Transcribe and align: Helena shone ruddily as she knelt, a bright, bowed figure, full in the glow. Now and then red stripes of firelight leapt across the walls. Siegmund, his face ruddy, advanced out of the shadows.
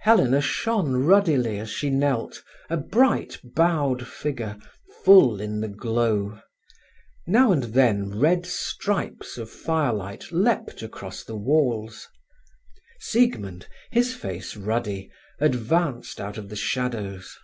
Helena 0.00 0.40
shone 0.40 1.04
ruddily 1.06 1.60
as 1.60 1.70
she 1.70 1.88
knelt, 1.88 2.42
a 2.68 2.76
bright, 2.76 3.38
bowed 3.44 4.08
figure, 4.08 4.58
full 5.04 5.40
in 5.40 5.60
the 5.60 5.68
glow. 5.68 6.40
Now 7.28 7.52
and 7.52 7.62
then 7.62 8.18
red 8.18 8.44
stripes 8.44 9.38
of 9.38 9.48
firelight 9.48 10.32
leapt 10.32 10.82
across 10.82 11.22
the 11.22 11.36
walls. 11.36 12.08
Siegmund, 12.98 13.68
his 13.92 14.14
face 14.16 14.56
ruddy, 14.56 15.12
advanced 15.38 16.20
out 16.20 16.38
of 16.38 16.48
the 16.48 16.56
shadows. 16.56 17.38